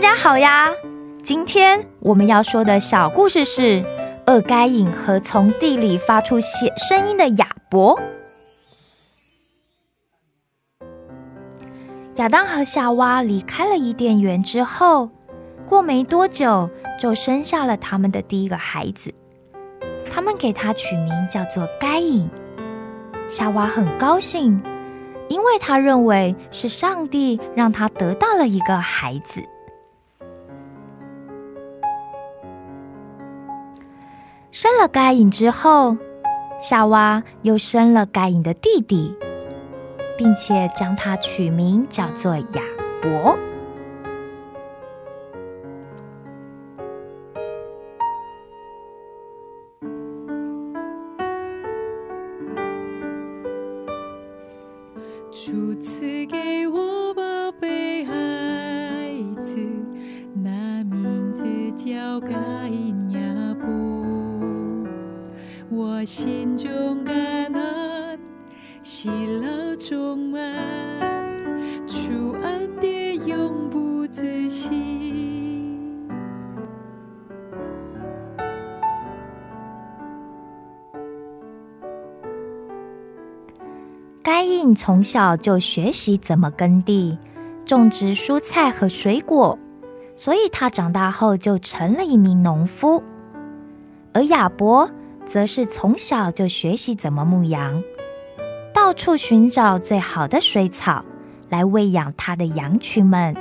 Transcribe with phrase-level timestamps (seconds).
[0.00, 0.70] 大家好呀！
[1.22, 3.84] 今天我们要说的小故事是
[4.26, 8.00] 恶该隐和从地里发出血声音的亚伯。
[12.14, 15.10] 亚当和夏娃离开了伊甸园之后，
[15.66, 19.12] 过没多久就生下了他们的第一个孩子，
[20.10, 22.26] 他们给他取名叫做该隐。
[23.28, 24.62] 夏娃很高兴，
[25.28, 29.46] 因为他认为是上帝让他得到了一个孩子。
[34.52, 35.96] 生了该隐之后，
[36.58, 39.14] 夏娃又生了该隐的弟弟，
[40.18, 42.62] 并且将他取名叫做亚
[43.00, 43.38] 伯。
[61.76, 63.19] 叫该隐。
[65.72, 68.18] 我心中感恩，
[68.82, 70.52] 喜乐充满，
[71.86, 74.68] 主恩典永不止息。
[84.24, 87.16] 该隐从小就学习怎么耕地、
[87.64, 89.56] 种植蔬菜和水果，
[90.16, 93.00] 所以他长大后就成了一名农夫。
[94.12, 94.90] 而亚伯
[95.30, 97.80] 则是从小就学习怎么牧羊，
[98.74, 101.04] 到处寻找最好的水草
[101.48, 103.32] 来喂养他的羊群们。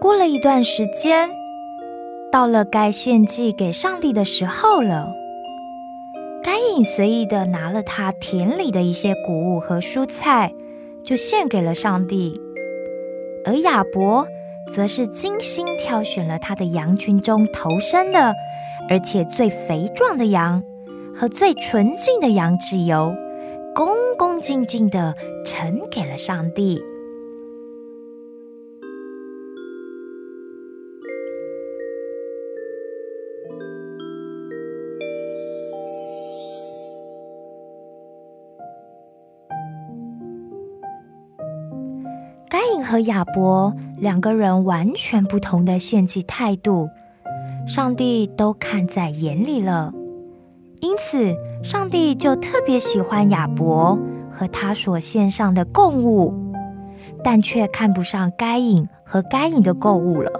[0.00, 1.28] 过了一段时间，
[2.30, 5.23] 到了该献祭给上帝的时候了。
[6.44, 10.52] 该隐随意的拿了他田里的一些谷物和蔬菜，
[11.02, 12.38] 就献给了上帝。
[13.46, 14.28] 而亚伯
[14.70, 18.34] 则是精心挑选了他的羊群中头生的，
[18.90, 20.62] 而且最肥壮的羊
[21.16, 23.14] 和最纯净的羊脂油，
[23.74, 23.88] 恭
[24.18, 25.14] 恭敬敬的
[25.46, 26.78] 呈给了上帝。
[42.82, 46.88] 和亚伯两个人完全不同的献祭态度，
[47.68, 49.92] 上帝都看在眼里了。
[50.80, 53.98] 因此，上帝就特别喜欢亚伯
[54.30, 56.34] 和他所献上的供物，
[57.22, 60.30] 但却看不上该隐和该隐的供物了。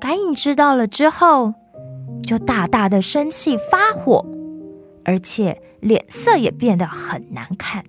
[0.00, 1.54] 该隐知道了之后，
[2.22, 4.24] 就大大的生气发火，
[5.04, 7.84] 而且脸色也变得很难看。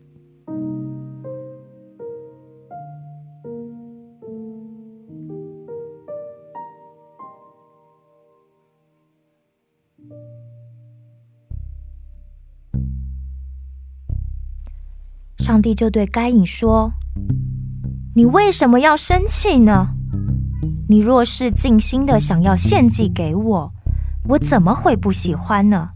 [15.38, 16.92] 上帝就对该隐说
[18.14, 19.90] ：“你为什么要生气呢？
[20.88, 23.74] 你若是尽心的想要献祭给我，
[24.28, 25.90] 我怎么会不喜欢呢？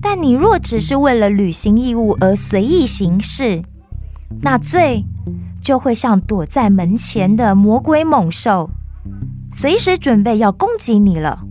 [0.00, 3.62] 但你若只是为了履行义务而随意行事，
[4.42, 5.04] 那罪
[5.60, 8.70] 就会像躲在门前的魔鬼猛兽，
[9.50, 11.46] 随时准备要攻击你了。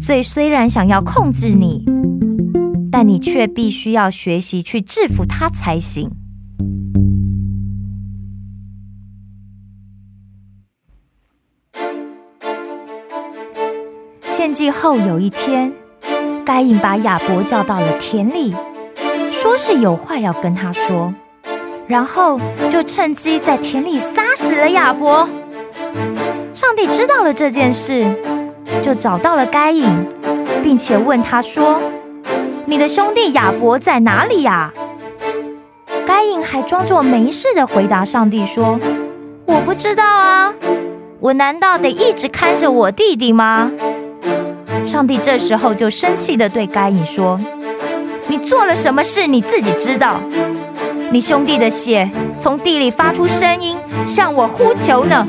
[0.00, 1.84] 所以虽然想要控制你。”
[2.90, 6.10] 但你却必须要学习去制服他才行。
[14.26, 15.72] 献祭后有一天，
[16.46, 18.54] 该隐把亚伯叫到了田里，
[19.30, 21.14] 说是有话要跟他说，
[21.86, 22.40] 然后
[22.70, 25.28] 就趁机在田里杀死了亚伯。
[26.54, 28.12] 上帝知道了这件事，
[28.82, 29.86] 就找到了该隐，
[30.62, 31.80] 并且问他说。
[32.66, 34.72] 你的兄弟亚伯在哪里呀？
[36.06, 38.78] 该隐还装作没事的回答上帝说
[39.46, 40.52] ：“我不知道啊，
[41.20, 43.72] 我难道得一直看着我弟弟吗？”
[44.84, 47.40] 上帝这时候就生气的对该隐说
[48.28, 49.26] ：“你做了什么事？
[49.26, 50.20] 你自己知道。
[51.10, 55.26] 你兄弟的血从地里发出声音，向我呼求呢。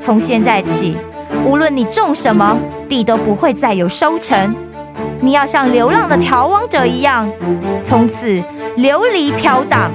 [0.00, 0.96] 从现在起，
[1.44, 2.58] 无论你种什么，
[2.88, 4.54] 地都不会再有收成。
[5.20, 7.30] 你要像流浪的逃亡者一样，
[7.82, 8.42] 从此
[8.76, 9.90] 流离飘荡。”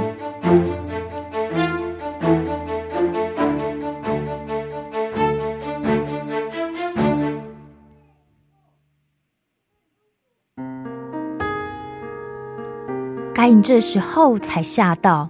[13.34, 15.30] 该隐这时候才吓到，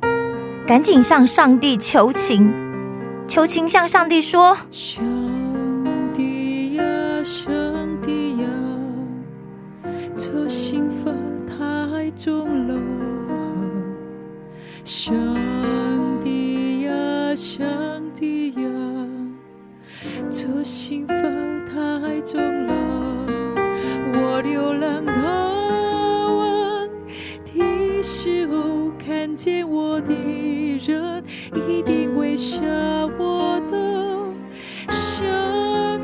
[0.65, 2.53] 赶紧向上帝求情，
[3.27, 4.55] 求情向上帝说
[10.15, 11.11] ：“这刑罚
[11.45, 12.75] 太重了。
[14.83, 15.13] 上
[16.23, 18.69] 帝呀，上帝呀，
[20.29, 21.13] 这刑罚
[21.65, 22.73] 太重了。
[24.13, 25.13] 我流浪到。”
[28.07, 30.13] 时候看见我的
[30.85, 31.23] 人，
[31.67, 32.61] 一定会杀
[33.17, 34.31] 我的。
[34.87, 35.25] 上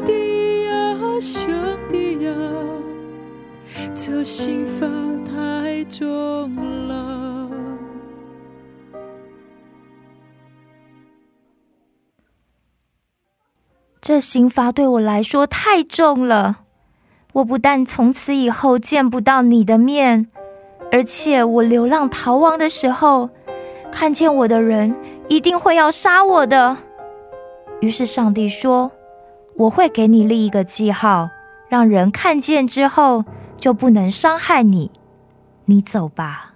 [0.04, 1.51] 帝呀，上帝呀，
[4.14, 4.86] 这刑罚
[5.26, 6.54] 太重
[6.88, 7.50] 了。
[14.02, 16.60] 这刑罚对我来说太重了，
[17.32, 20.28] 我不但从此以后见不到你的面。
[20.92, 23.30] 而且我流浪逃亡的时候，
[23.92, 24.94] 看见我的人
[25.30, 26.78] 一定会要杀我的。
[27.80, 28.92] 于是上帝说
[29.56, 31.30] ：“我会给你立一个记号，
[31.70, 33.24] 让人看见之后
[33.62, 34.92] 就不能伤害你。
[35.64, 36.51] 你走吧。”